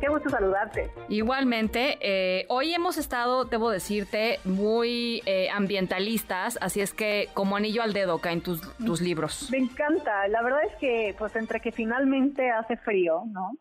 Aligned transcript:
Qué 0.00 0.08
gusto 0.08 0.28
saludarte. 0.28 0.90
Igualmente, 1.08 1.98
eh, 2.00 2.44
hoy 2.48 2.74
hemos 2.74 2.98
estado, 2.98 3.44
debo 3.46 3.70
decirte, 3.70 4.40
muy 4.44 5.22
eh, 5.24 5.48
ambientalistas, 5.50 6.58
así 6.60 6.80
es 6.80 6.92
que 6.92 7.28
como 7.34 7.56
anillo 7.56 7.82
al 7.82 7.92
dedo 7.94 8.18
caen 8.18 8.42
tus, 8.42 8.60
tus 8.78 9.00
libros. 9.00 9.48
Me 9.50 9.58
encanta. 9.58 10.28
La 10.28 10.42
verdad 10.42 10.60
es 10.70 10.74
que, 10.78 11.14
pues, 11.18 11.34
entre 11.36 11.60
que 11.60 11.72
finalmente 11.72 12.50
hace 12.50 12.76
frío, 12.76 13.22
¿no? 13.26 13.52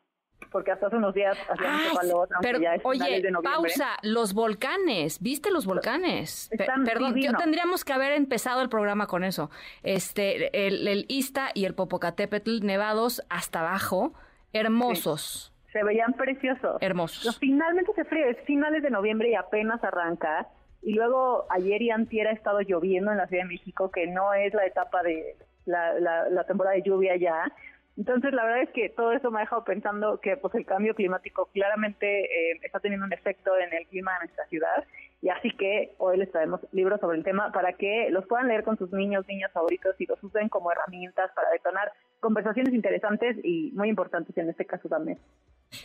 Porque 0.52 0.71
hasta 0.71 0.88
hace 0.88 0.98
unos 0.98 1.13
días 1.13 1.38
hacía 1.49 1.67
Ah, 1.70 1.79
mucho 1.90 1.95
calor, 1.99 2.29
pero, 2.41 2.59
ya 2.59 2.76
es 2.76 2.81
oye, 2.85 3.21
de 3.21 3.31
pausa, 3.43 3.90
los 4.04 4.34
volcanes, 4.34 5.21
¿viste 5.21 5.52
los 5.52 5.65
volcanes? 5.65 6.48
Pe- 6.49 6.63
Están 6.63 6.84
perdón, 6.84 7.15
yo 7.15 7.34
tendríamos 7.34 7.84
que 7.84 7.93
haber 7.93 8.13
empezado 8.13 8.62
el 8.62 8.70
programa 8.70 9.07
con 9.07 9.23
eso. 9.23 9.49
Este, 9.84 10.67
el, 10.67 10.88
el 10.88 11.05
Ista 11.09 11.49
y 11.54 11.65
el 11.65 11.73
Popocatépetl 11.76 12.59
nevados 12.65 13.23
hasta 13.29 13.62
abajo, 13.62 14.13
hermosos, 14.54 15.52
Se 15.75 15.84
veían 15.84 16.13
preciosos. 16.13 16.77
hermosos. 16.79 17.38
Finalmente 17.38 17.91
hace 17.91 18.05
frío, 18.05 18.25
es 18.27 18.38
finales 18.45 18.81
de 18.81 18.89
noviembre 18.89 19.29
y 19.29 19.35
apenas 19.35 19.84
arranca. 19.84 20.48
Y 20.81 20.93
luego 20.93 21.48
ayer 21.49 21.81
y 21.81 21.91
antier 21.91 22.27
ha 22.27 22.32
estado 22.32 22.62
lloviendo 22.62 23.12
en 23.12 23.17
la 23.17 23.27
Ciudad 23.27 23.43
de 23.43 23.49
México, 23.49 23.91
que 23.91 24.07
no 24.07 24.34
es 24.34 24.54
la 24.54 24.65
etapa 24.65 25.04
de 25.04 25.35
la, 25.65 25.99
la, 25.99 26.29
la 26.29 26.45
temporada 26.45 26.77
de 26.77 26.82
lluvia 26.82 27.17
ya. 27.17 27.51
Entonces 27.98 28.32
la 28.32 28.45
verdad 28.45 28.62
es 28.62 28.70
que 28.70 28.87
todo 28.87 29.12
eso 29.12 29.32
me 29.32 29.40
ha 29.40 29.41
dejado 29.41 29.65
pensando 29.65 30.21
que 30.21 30.37
pues 30.37 30.55
el 30.55 30.65
cambio 30.65 30.95
climático 30.95 31.49
claramente 31.54 32.23
eh, 32.23 32.60
está 32.63 32.79
teniendo 32.79 33.05
un 33.05 33.12
efecto 33.12 33.51
en 33.57 33.73
el 33.73 33.85
clima 33.87 34.13
de 34.13 34.20
nuestra 34.27 34.45
ciudad. 34.48 34.85
Y 35.21 35.27
así 35.27 35.51
que 35.57 35.93
hoy 35.98 36.17
les 36.17 36.32
traemos 36.32 36.62
libros 36.71 37.01
sobre 37.01 37.17
el 37.17 37.26
tema 37.26 37.51
para 37.51 37.73
que 37.73 38.10
los 38.12 38.26
puedan 38.27 38.48
leer 38.48 38.63
con 38.63 38.77
sus 38.77 38.93
niños, 38.93 39.27
niñas 39.27 39.51
favoritos 39.51 39.99
y 39.99 40.05
los 40.05 40.23
usen 40.23 40.48
como 40.48 40.71
herramientas 40.71 41.32
para 41.35 41.49
detonar 41.49 41.91
conversaciones 42.21 42.73
interesantes 42.73 43.35
y 43.43 43.71
muy 43.73 43.89
importantes 43.89 44.37
en 44.37 44.49
este 44.49 44.63
caso 44.63 44.87
también. 44.87 45.20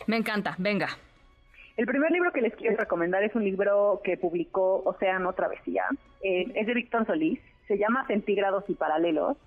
Me 0.07 0.17
encanta, 0.17 0.55
venga. 0.57 0.87
El 1.77 1.85
primer 1.85 2.11
libro 2.11 2.31
que 2.31 2.41
les 2.41 2.55
quiero 2.55 2.77
recomendar 2.77 3.23
es 3.23 3.33
un 3.33 3.43
libro 3.43 4.01
que 4.03 4.17
publicó 4.17 4.83
Océano 4.85 5.33
Travesía. 5.33 5.85
Eh, 6.21 6.51
es 6.53 6.67
de 6.67 6.73
Víctor 6.73 7.05
Solís. 7.05 7.39
Se 7.67 7.77
llama 7.77 8.05
Centígrados 8.07 8.65
y 8.67 8.75
Paralelos. 8.75 9.37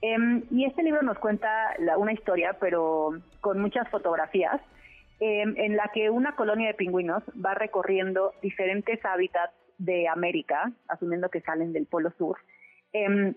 Em, 0.00 0.42
y 0.50 0.64
este 0.64 0.82
libro 0.82 1.02
nos 1.02 1.18
cuenta 1.18 1.48
una 1.96 2.12
historia, 2.12 2.56
pero 2.60 3.18
con 3.40 3.60
muchas 3.60 3.88
fotografías, 3.88 4.60
em, 5.20 5.54
en 5.56 5.76
la 5.76 5.90
que 5.92 6.10
una 6.10 6.36
colonia 6.36 6.68
de 6.68 6.74
pingüinos 6.74 7.22
va 7.44 7.54
recorriendo 7.54 8.32
diferentes 8.42 9.04
hábitats 9.04 9.54
de 9.78 10.08
América, 10.08 10.70
asumiendo 10.88 11.28
que 11.30 11.40
salen 11.40 11.72
del 11.72 11.86
Polo 11.86 12.12
Sur. 12.18 12.38
Em, 12.92 13.34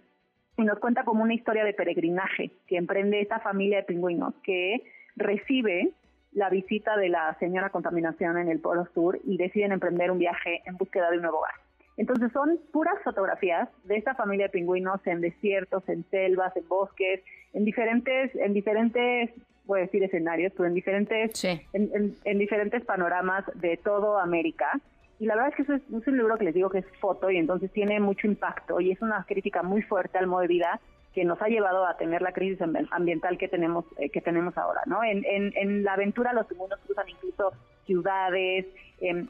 y 0.57 0.63
nos 0.63 0.79
cuenta 0.79 1.03
como 1.03 1.23
una 1.23 1.33
historia 1.33 1.63
de 1.63 1.73
peregrinaje 1.73 2.51
que 2.67 2.77
emprende 2.77 3.21
esta 3.21 3.39
familia 3.39 3.77
de 3.77 3.83
pingüinos 3.83 4.33
que 4.43 4.83
recibe 5.15 5.91
la 6.33 6.49
visita 6.49 6.95
de 6.97 7.09
la 7.09 7.35
señora 7.39 7.69
contaminación 7.69 8.37
en 8.37 8.47
el 8.49 8.59
Polo 8.59 8.87
Sur 8.93 9.19
y 9.25 9.37
deciden 9.37 9.71
emprender 9.71 10.11
un 10.11 10.17
viaje 10.19 10.61
en 10.65 10.77
búsqueda 10.77 11.09
de 11.09 11.17
un 11.17 11.23
nuevo 11.23 11.39
hogar. 11.39 11.53
Entonces 11.97 12.31
son 12.31 12.57
puras 12.71 12.95
fotografías 13.03 13.67
de 13.83 13.97
esta 13.97 14.15
familia 14.15 14.45
de 14.45 14.51
pingüinos 14.51 15.05
en 15.05 15.19
desiertos, 15.21 15.87
en 15.89 16.03
selvas, 16.09 16.55
en 16.55 16.67
bosques, 16.67 17.21
en 17.53 17.65
diferentes, 17.65 18.33
en 18.35 18.53
diferentes, 18.53 19.29
voy 19.65 19.79
a 19.79 19.83
decir 19.83 20.01
escenarios, 20.03 20.53
pero 20.55 20.67
en 20.67 20.73
diferentes, 20.73 21.31
Sí. 21.37 21.61
en, 21.73 21.89
en- 21.93 22.15
en 22.23 22.37
diferentes 22.39 22.83
panoramas 22.85 23.43
de 23.55 23.77
todo 23.77 24.17
América. 24.19 24.79
Y 25.19 25.25
la 25.25 25.35
verdad 25.35 25.49
es 25.51 25.55
que 25.57 25.61
eso 25.63 25.73
es, 25.75 25.81
es 26.01 26.07
un 26.07 26.17
libro 26.17 26.37
que 26.37 26.45
les 26.45 26.53
digo 26.55 26.69
que 26.69 26.79
es 26.79 26.85
foto 26.99 27.29
y 27.29 27.37
entonces 27.37 27.69
tiene 27.71 27.99
mucho 27.99 28.25
impacto 28.25 28.79
y 28.79 28.91
es 28.91 29.01
una 29.01 29.23
crítica 29.27 29.61
muy 29.61 29.81
fuerte 29.83 30.17
al 30.17 30.27
modo 30.27 30.41
de 30.41 30.47
vida 30.47 30.79
que 31.13 31.25
nos 31.25 31.41
ha 31.41 31.47
llevado 31.47 31.85
a 31.85 31.97
tener 31.97 32.21
la 32.21 32.31
crisis 32.31 32.59
ambi- 32.61 32.87
ambiental 32.91 33.37
que 33.37 33.47
tenemos 33.47 33.85
eh, 33.97 34.09
que 34.09 34.21
tenemos 34.21 34.57
ahora, 34.57 34.81
¿no? 34.85 35.03
En, 35.03 35.25
en, 35.25 35.51
en 35.55 35.83
la 35.83 35.93
aventura 35.93 36.33
los 36.33 36.45
pingüinos 36.47 36.79
cruzan 36.85 37.09
incluso 37.09 37.51
ciudades 37.85 38.65
em, 39.01 39.27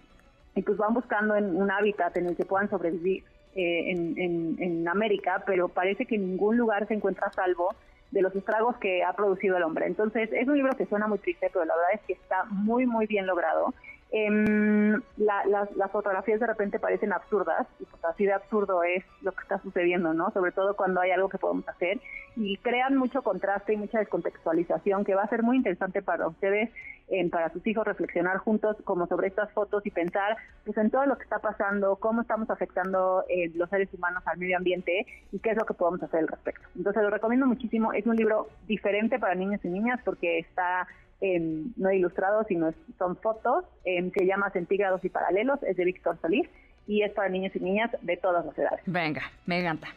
y 0.55 0.61
pues 0.61 0.77
van 0.77 0.93
buscando 0.93 1.35
en 1.35 1.55
un 1.55 1.71
hábitat 1.71 2.15
en 2.17 2.27
el 2.27 2.35
que 2.35 2.45
puedan 2.45 2.69
sobrevivir 2.69 3.23
eh, 3.55 3.91
en, 3.91 4.87
América, 4.87 5.43
pero 5.45 5.69
parece 5.69 6.05
que 6.05 6.17
ningún 6.17 6.57
lugar 6.57 6.87
se 6.87 6.93
encuentra 6.93 7.27
a 7.27 7.33
salvo 7.33 7.73
de 8.11 8.21
los 8.21 8.35
estragos 8.35 8.75
que 8.77 9.03
ha 9.03 9.13
producido 9.13 9.55
el 9.55 9.63
hombre. 9.63 9.85
Entonces, 9.87 10.29
es 10.33 10.47
un 10.47 10.57
libro 10.57 10.75
que 10.75 10.85
suena 10.85 11.07
muy 11.07 11.17
triste, 11.19 11.49
pero 11.53 11.63
la 11.63 11.73
verdad 11.75 11.91
es 11.93 12.01
que 12.01 12.13
está 12.13 12.43
muy, 12.45 12.85
muy 12.85 13.07
bien 13.07 13.25
logrado. 13.25 13.73
Em, 14.13 15.01
la- 15.15 15.45
las, 15.45 15.73
las 15.77 15.89
fotografías 15.89 16.39
de 16.41 16.45
repente 16.47 16.79
parecen 16.79 17.13
absurdas, 17.13 17.65
y 17.79 17.85
pues 17.85 18.03
así 18.03 18.25
de 18.25 18.33
absurdo 18.33 18.83
es 18.83 19.05
lo 19.21 19.31
que 19.31 19.41
está 19.43 19.57
sucediendo, 19.59 20.13
¿no? 20.13 20.31
Sobre 20.31 20.51
todo 20.51 20.75
cuando 20.75 20.99
hay 20.99 21.11
algo 21.11 21.29
que 21.29 21.37
podemos 21.37 21.65
hacer, 21.69 21.99
y 22.35 22.57
crean 22.57 22.97
mucho 22.97 23.21
contraste 23.21 23.73
y 23.73 23.77
mucha 23.77 23.99
descontextualización 23.99 25.05
que 25.05 25.15
va 25.15 25.23
a 25.23 25.29
ser 25.29 25.43
muy 25.43 25.55
interesante 25.57 26.01
para 26.01 26.27
ustedes, 26.27 26.69
em, 27.07 27.29
para 27.29 27.49
sus 27.51 27.65
hijos, 27.65 27.85
reflexionar 27.85 28.37
juntos 28.39 28.75
como 28.83 29.07
sobre 29.07 29.27
estas 29.27 29.49
fotos 29.53 29.85
y 29.85 29.91
pensar 29.91 30.35
pues 30.65 30.77
en 30.77 30.91
todo 30.91 31.05
lo 31.05 31.17
que 31.17 31.23
está 31.23 31.39
pasando, 31.39 31.95
cómo 31.95 32.21
estamos 32.21 32.49
afectando 32.49 33.23
eh, 33.29 33.49
los 33.55 33.69
seres 33.69 33.93
humanos 33.93 34.23
al 34.27 34.37
medio 34.37 34.57
ambiente 34.57 35.05
y 35.31 35.39
qué 35.39 35.51
es 35.51 35.57
lo 35.57 35.65
que 35.65 35.73
podemos 35.73 36.03
hacer 36.03 36.21
al 36.21 36.27
respecto. 36.27 36.67
Entonces 36.75 37.01
lo 37.03 37.09
recomiendo 37.09 37.45
muchísimo, 37.47 37.93
es 37.93 38.05
un 38.05 38.15
libro 38.17 38.47
diferente 38.67 39.19
para 39.19 39.35
niños 39.35 39.59
y 39.63 39.69
niñas 39.69 39.99
porque 40.05 40.39
está 40.39 40.87
em, 41.21 41.71
no 41.77 41.91
ilustrado, 41.91 42.43
sino 42.45 42.73
son 42.97 43.15
fotos, 43.17 43.65
em, 43.85 44.11
se 44.11 44.25
llama 44.25 44.49
Centígrados 44.51 45.03
y 45.05 45.09
Paralelos, 45.09 45.61
es 45.63 45.77
de 45.77 45.85
Víctor 45.85 46.17
Solís 46.21 46.47
y 46.87 47.03
es 47.03 47.11
para 47.13 47.29
niños 47.29 47.55
y 47.55 47.59
niñas 47.59 47.91
de 48.01 48.17
todas 48.17 48.45
las 48.45 48.57
edades. 48.57 48.81
Venga, 48.85 49.21
me 49.45 49.59
encanta. 49.59 49.87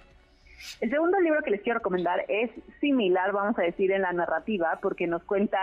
El 0.80 0.90
segundo 0.90 1.18
libro 1.20 1.42
que 1.42 1.50
les 1.50 1.62
quiero 1.62 1.78
recomendar 1.78 2.24
es 2.28 2.50
similar, 2.80 3.32
vamos 3.32 3.58
a 3.58 3.62
decir, 3.62 3.90
en 3.92 4.02
la 4.02 4.12
narrativa, 4.12 4.78
porque 4.80 5.06
nos 5.06 5.22
cuenta 5.24 5.58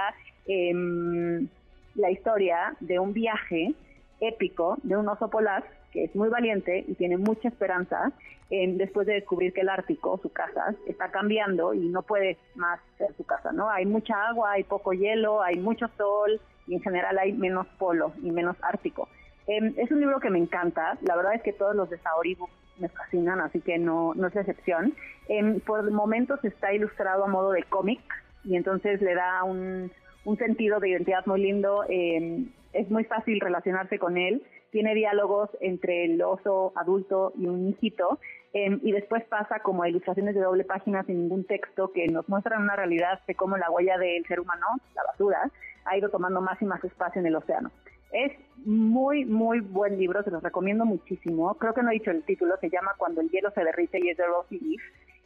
em, 0.48 1.48
la 1.96 2.12
historia 2.12 2.76
de 2.80 3.00
un 3.00 3.14
viaje 3.14 3.74
épico 4.20 4.78
de 4.84 4.98
un 4.98 5.08
oso 5.08 5.30
polar 5.30 5.64
que 5.92 6.06
es 6.06 6.16
muy 6.16 6.30
valiente 6.30 6.86
y 6.88 6.94
tiene 6.96 7.18
mucha 7.18 7.50
esperanza 7.50 8.12
em, 8.50 8.78
después 8.78 9.08
de 9.08 9.14
descubrir 9.14 9.54
que 9.54 9.62
el 9.62 9.70
Ártico, 9.70 10.20
su 10.22 10.32
casa, 10.32 10.76
está 10.88 11.12
cambiando 11.12 11.74
y 11.74 11.88
no 11.90 12.02
puede 12.02 12.38
más 12.56 12.80
ser 12.98 13.14
su 13.16 13.26
casa, 13.26 13.52
¿no? 13.52 13.70
Hay 13.70 13.86
mucha 13.86 14.28
agua, 14.28 14.54
hay 14.54 14.64
poco 14.64 14.94
hielo, 14.94 15.42
hay 15.42 15.58
mucho 15.58 15.88
sol 15.98 16.40
y 16.68 16.76
en 16.76 16.82
general 16.82 17.18
hay 17.18 17.34
menos 17.34 17.68
polo 17.78 18.14
y 18.22 18.32
menos 18.32 18.56
ártico. 18.62 19.10
Em, 19.48 19.74
es 19.78 19.92
un 19.92 20.00
libro 20.00 20.20
que 20.20 20.30
me 20.30 20.40
encanta, 20.40 20.98
la 21.02 21.16
verdad 21.16 21.36
es 21.36 21.42
que 21.42 21.54
todos 21.54 21.76
los 21.76 21.90
de 21.90 21.98
Saori 22.00 22.38
me 22.78 22.90
fascinan, 22.90 23.42
así 23.42 23.60
que 23.62 23.78
no, 23.78 24.14
no 24.16 24.28
es 24.28 24.36
excepción. 24.36 24.94
Em, 25.28 25.60
por 25.60 25.90
momentos 25.92 26.44
está 26.44 26.74
ilustrado 26.74 27.26
a 27.26 27.28
modo 27.28 27.52
de 27.52 27.64
cómic 27.64 28.02
y 28.44 28.56
entonces 28.56 29.02
le 29.02 29.14
da 29.16 29.44
un, 29.44 29.92
un 30.26 30.38
sentido 30.38 30.80
de 30.80 30.90
identidad 30.90 31.26
muy 31.26 31.42
lindo, 31.42 31.84
em, 31.90 32.50
es 32.74 32.90
muy 32.90 33.04
fácil 33.06 33.40
relacionarse 33.40 34.00
con 34.00 34.18
él, 34.18 34.44
tiene 34.72 34.96
diálogos 34.96 35.50
entre 35.60 36.06
el 36.06 36.22
oso 36.22 36.72
adulto 36.76 37.34
y 37.38 37.46
un 37.46 37.70
hijito, 37.70 38.20
em, 38.54 38.80
y 38.84 38.92
después 38.92 39.24
pasa 39.26 39.60
como 39.60 39.84
a 39.84 39.90
ilustraciones 39.90 40.36
de 40.36 40.42
doble 40.42 40.64
página 40.64 41.04
sin 41.04 41.22
ningún 41.22 41.44
texto 41.46 41.92
que 41.92 42.08
nos 42.08 42.28
muestran 42.30 42.62
una 42.62 42.76
realidad 42.76 43.20
de 43.28 43.36
cómo 43.36 43.58
la 43.58 43.70
huella 43.70 43.98
del 43.98 44.26
ser 44.26 44.40
humano, 44.40 44.66
la 44.96 45.04
basura, 45.04 45.52
ha 45.86 45.98
ido 45.98 46.10
tomando 46.10 46.42
más 46.42 46.62
y 46.62 46.66
más 46.66 46.84
espacio 46.84 47.20
en 47.20 47.28
el 47.28 47.36
océano. 47.36 47.72
Es 48.12 48.34
muy, 48.66 49.26
muy 49.26 49.62
buen 49.62 49.98
libro, 49.98 50.22
se 50.24 50.32
los 50.32 50.44
recomiendo 50.44 50.86
muchísimo. 50.86 51.54
Creo 51.56 51.74
que 51.74 51.82
no 51.82 51.90
he 51.90 51.94
dicho 51.94 52.12
el 52.12 52.24
título, 52.24 52.58
se 52.58 52.70
llama 52.70 52.94
Cuando 52.98 53.22
el 53.22 53.30
hielo 53.30 53.52
se 53.52 53.64
derrite 53.64 54.00
y 54.00 54.10
es 54.10 54.18
de 54.18 54.26
Rosie 54.26 54.60
Leaf. 54.62 54.82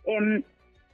Em, 0.06 0.44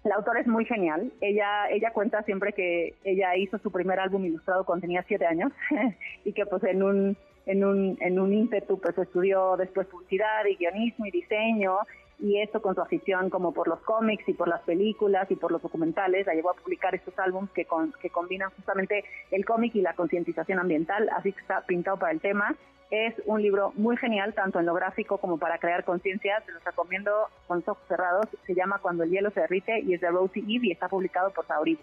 la 0.03 0.15
autora 0.15 0.39
es 0.39 0.47
muy 0.47 0.65
genial. 0.65 1.11
Ella, 1.21 1.69
ella 1.69 1.91
cuenta 1.91 2.23
siempre 2.23 2.53
que 2.53 2.95
ella 3.03 3.35
hizo 3.35 3.57
su 3.59 3.71
primer 3.71 3.99
álbum 3.99 4.25
ilustrado 4.25 4.65
cuando 4.65 4.81
tenía 4.81 5.03
siete 5.07 5.25
años 5.25 5.51
y 6.25 6.33
que 6.33 6.45
pues 6.45 6.63
en 6.63 6.81
un, 6.83 7.17
en 7.45 7.63
un, 7.63 7.97
en 8.01 8.19
un 8.19 8.33
ímpetu 8.33 8.79
pues 8.79 8.97
estudió 8.97 9.57
después 9.57 9.87
publicidad 9.87 10.45
y 10.45 10.55
guionismo 10.55 11.05
y 11.05 11.11
diseño 11.11 11.77
y 12.19 12.39
esto 12.39 12.61
con 12.61 12.75
su 12.75 12.81
afición 12.81 13.29
como 13.29 13.51
por 13.51 13.67
los 13.67 13.79
cómics 13.81 14.27
y 14.27 14.33
por 14.33 14.47
las 14.47 14.61
películas 14.61 15.29
y 15.31 15.35
por 15.35 15.51
los 15.51 15.61
documentales 15.61 16.27
la 16.27 16.33
llevó 16.33 16.51
a 16.51 16.55
publicar 16.55 16.93
estos 16.93 17.17
álbumes 17.17 17.49
que, 17.51 17.65
con, 17.65 17.93
que 17.99 18.09
combinan 18.09 18.51
justamente 18.51 19.03
el 19.31 19.43
cómic 19.43 19.75
y 19.75 19.81
la 19.81 19.95
concientización 19.95 20.59
ambiental, 20.59 21.09
así 21.09 21.33
que 21.33 21.41
está 21.41 21.61
pintado 21.65 21.97
para 21.97 22.11
el 22.11 22.21
tema. 22.21 22.55
Es 22.91 23.15
un 23.25 23.41
libro 23.41 23.71
muy 23.75 23.95
genial, 23.95 24.33
tanto 24.33 24.59
en 24.59 24.65
lo 24.65 24.73
gráfico 24.73 25.17
como 25.17 25.37
para 25.37 25.57
crear 25.57 25.85
conciencia. 25.85 26.41
Se 26.45 26.51
los 26.51 26.63
recomiendo 26.63 27.11
con 27.47 27.59
los 27.59 27.67
ojos 27.69 27.83
cerrados. 27.87 28.27
Se 28.45 28.53
llama 28.53 28.79
Cuando 28.79 29.03
el 29.03 29.09
hielo 29.09 29.31
se 29.31 29.39
derrite 29.39 29.79
y 29.79 29.93
es 29.93 30.01
de 30.01 30.09
Rosie 30.11 30.43
Eve 30.43 30.67
y 30.67 30.71
está 30.71 30.89
publicado 30.89 31.31
por 31.31 31.47
Sauri. 31.47 31.79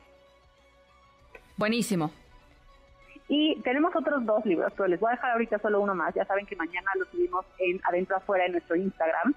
Buenísimo. 1.56 2.12
Y 3.26 3.60
tenemos 3.62 3.96
otros 3.96 4.24
dos 4.24 4.44
libros, 4.46 4.72
pero 4.76 4.86
les 4.86 5.00
voy 5.00 5.08
a 5.08 5.12
dejar 5.12 5.32
ahorita 5.32 5.58
solo 5.58 5.80
uno 5.80 5.94
más. 5.94 6.14
Ya 6.14 6.24
saben 6.24 6.46
que 6.46 6.56
mañana 6.56 6.90
lo 6.98 7.06
subimos 7.06 7.44
en 7.58 7.80
adentro 7.84 8.16
afuera 8.16 8.46
en 8.46 8.52
nuestro 8.52 8.76
Instagram 8.76 9.34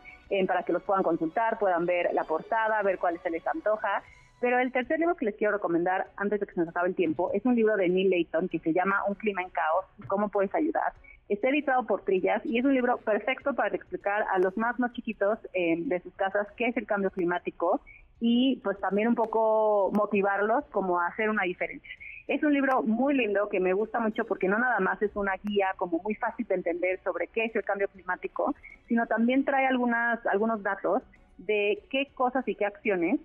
para 0.47 0.63
que 0.63 0.71
los 0.71 0.81
puedan 0.83 1.03
consultar, 1.03 1.59
puedan 1.59 1.85
ver 1.85 2.09
la 2.13 2.23
portada, 2.23 2.81
ver 2.83 2.97
cuál 2.97 3.19
se 3.21 3.29
les 3.29 3.45
antoja. 3.45 4.01
Pero 4.39 4.59
el 4.59 4.71
tercer 4.71 4.99
libro 4.99 5.15
que 5.15 5.25
les 5.25 5.35
quiero 5.35 5.53
recomendar 5.53 6.07
antes 6.15 6.39
de 6.39 6.47
que 6.47 6.53
se 6.53 6.61
nos 6.61 6.69
acabe 6.69 6.89
el 6.89 6.95
tiempo 6.95 7.31
es 7.33 7.45
un 7.45 7.55
libro 7.55 7.75
de 7.75 7.89
Neil 7.89 8.09
Layton 8.09 8.49
que 8.49 8.59
se 8.59 8.73
llama 8.73 9.03
Un 9.07 9.15
clima 9.15 9.41
en 9.41 9.49
caos, 9.49 9.85
cómo 10.07 10.29
puedes 10.29 10.53
ayudar. 10.55 10.93
Está 11.31 11.47
editado 11.47 11.85
por 11.85 12.01
Trillas 12.01 12.45
y 12.45 12.59
es 12.59 12.65
un 12.65 12.73
libro 12.73 12.97
perfecto 12.97 13.53
para 13.53 13.73
explicar 13.73 14.25
a 14.33 14.37
los 14.39 14.57
más 14.57 14.77
más 14.81 14.91
chiquitos 14.91 15.39
eh, 15.53 15.77
de 15.77 16.01
sus 16.01 16.13
casas 16.15 16.45
qué 16.57 16.65
es 16.65 16.75
el 16.75 16.85
cambio 16.85 17.09
climático 17.09 17.79
y 18.19 18.57
pues 18.57 18.77
también 18.81 19.07
un 19.07 19.15
poco 19.15 19.91
motivarlos 19.93 20.65
como 20.71 20.99
a 20.99 21.07
hacer 21.07 21.29
una 21.29 21.43
diferencia. 21.43 21.89
Es 22.27 22.43
un 22.43 22.53
libro 22.53 22.83
muy 22.83 23.13
lindo 23.13 23.47
que 23.47 23.61
me 23.61 23.71
gusta 23.71 24.01
mucho 24.01 24.25
porque 24.25 24.49
no 24.49 24.59
nada 24.59 24.81
más 24.81 25.01
es 25.01 25.15
una 25.15 25.31
guía 25.41 25.67
como 25.77 26.01
muy 26.03 26.15
fácil 26.15 26.45
de 26.47 26.55
entender 26.55 26.99
sobre 27.01 27.27
qué 27.27 27.45
es 27.45 27.55
el 27.55 27.63
cambio 27.63 27.87
climático, 27.87 28.53
sino 28.89 29.07
también 29.07 29.45
trae 29.45 29.67
algunas, 29.67 30.19
algunos 30.25 30.61
datos 30.63 31.01
de 31.37 31.81
qué 31.89 32.07
cosas 32.13 32.45
y 32.45 32.55
qué 32.55 32.65
acciones 32.65 33.21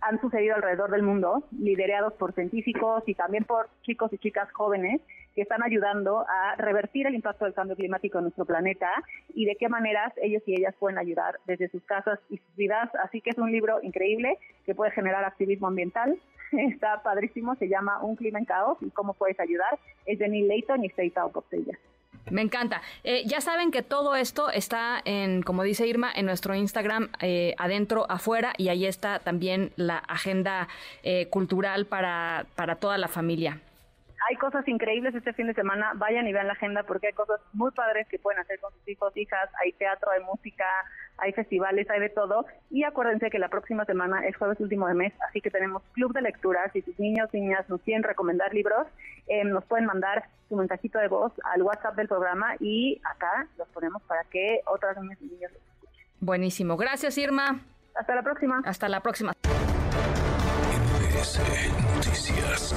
han 0.00 0.20
sucedido 0.20 0.56
alrededor 0.56 0.90
del 0.90 1.02
mundo, 1.02 1.44
liderados 1.58 2.12
por 2.14 2.32
científicos 2.32 3.02
y 3.06 3.14
también 3.14 3.44
por 3.44 3.68
chicos 3.82 4.12
y 4.12 4.18
chicas 4.18 4.50
jóvenes 4.52 5.00
que 5.34 5.42
están 5.42 5.62
ayudando 5.62 6.24
a 6.28 6.56
revertir 6.56 7.06
el 7.06 7.14
impacto 7.14 7.44
del 7.44 7.54
cambio 7.54 7.76
climático 7.76 8.18
en 8.18 8.24
nuestro 8.24 8.46
planeta 8.46 8.90
y 9.34 9.44
de 9.44 9.56
qué 9.56 9.68
maneras 9.68 10.12
ellos 10.16 10.42
y 10.46 10.54
ellas 10.58 10.74
pueden 10.78 10.98
ayudar 10.98 11.38
desde 11.46 11.68
sus 11.68 11.82
casas 11.84 12.18
y 12.30 12.38
sus 12.38 12.56
vidas. 12.56 12.90
Así 13.04 13.20
que 13.20 13.30
es 13.30 13.38
un 13.38 13.52
libro 13.52 13.80
increíble 13.82 14.38
que 14.64 14.74
puede 14.74 14.92
generar 14.92 15.24
activismo 15.24 15.68
ambiental. 15.68 16.18
Está 16.52 17.02
padrísimo, 17.02 17.54
se 17.56 17.68
llama 17.68 18.02
Un 18.02 18.16
clima 18.16 18.38
en 18.38 18.46
caos 18.46 18.78
y 18.80 18.90
cómo 18.90 19.12
puedes 19.14 19.38
ayudar. 19.38 19.78
Es 20.06 20.18
de 20.18 20.28
Neil 20.28 20.48
Layton 20.48 20.84
y 20.84 20.86
está 20.86 21.02
editado 21.02 21.30
por 21.30 21.44
ella. 21.50 21.76
Me 22.30 22.42
encanta. 22.42 22.82
Eh, 23.04 23.22
ya 23.26 23.40
saben 23.40 23.70
que 23.70 23.82
todo 23.82 24.16
esto 24.16 24.50
está 24.50 25.00
en, 25.04 25.42
como 25.42 25.62
dice 25.62 25.86
Irma, 25.86 26.10
en 26.14 26.26
nuestro 26.26 26.54
Instagram, 26.54 27.10
eh, 27.20 27.54
adentro, 27.58 28.06
afuera, 28.10 28.52
y 28.56 28.68
ahí 28.68 28.84
está 28.86 29.20
también 29.20 29.72
la 29.76 29.98
agenda 29.98 30.68
eh, 31.02 31.28
cultural 31.28 31.86
para, 31.86 32.46
para 32.56 32.76
toda 32.76 32.98
la 32.98 33.08
familia 33.08 33.60
hay 34.28 34.36
cosas 34.36 34.66
increíbles 34.66 35.14
este 35.14 35.32
fin 35.32 35.46
de 35.46 35.54
semana. 35.54 35.92
Vayan 35.94 36.26
y 36.26 36.32
vean 36.32 36.46
la 36.46 36.54
agenda 36.54 36.82
porque 36.82 37.08
hay 37.08 37.12
cosas 37.12 37.40
muy 37.52 37.70
padres 37.70 38.08
que 38.08 38.18
pueden 38.18 38.40
hacer 38.40 38.58
con 38.58 38.72
sus 38.72 38.88
hijos, 38.88 39.16
hijas. 39.16 39.48
Hay 39.62 39.72
teatro, 39.72 40.10
hay 40.10 40.22
música, 40.24 40.64
hay 41.18 41.32
festivales, 41.32 41.88
hay 41.90 42.00
de 42.00 42.08
todo. 42.08 42.46
Y 42.70 42.84
acuérdense 42.84 43.30
que 43.30 43.38
la 43.38 43.48
próxima 43.48 43.84
semana 43.84 44.26
es 44.26 44.36
jueves 44.36 44.60
último 44.60 44.86
de 44.88 44.94
mes, 44.94 45.12
así 45.28 45.40
que 45.40 45.50
tenemos 45.50 45.82
club 45.92 46.12
de 46.12 46.22
lectura. 46.22 46.70
Si 46.72 46.82
sus 46.82 46.98
niños, 46.98 47.28
niñas 47.32 47.68
nos 47.68 47.80
quieren 47.82 48.02
recomendar 48.02 48.52
libros, 48.54 48.86
eh, 49.26 49.44
nos 49.44 49.64
pueden 49.64 49.86
mandar 49.86 50.24
su 50.48 50.56
mensajito 50.56 50.98
de 50.98 51.08
voz 51.08 51.32
al 51.44 51.62
WhatsApp 51.62 51.96
del 51.96 52.08
programa 52.08 52.54
y 52.60 53.00
acá 53.04 53.48
los 53.58 53.68
ponemos 53.68 54.02
para 54.02 54.22
que 54.24 54.60
otras 54.66 55.00
niñas 55.00 55.18
y 55.20 55.26
niños 55.26 55.52
los 55.52 55.62
escuchen. 55.62 56.04
Buenísimo. 56.20 56.76
Gracias, 56.76 57.18
Irma. 57.18 57.60
Hasta 57.94 58.14
la 58.14 58.22
próxima. 58.22 58.62
Hasta 58.64 58.88
la 58.88 59.00
próxima. 59.00 59.32
Noticias. 61.96 62.74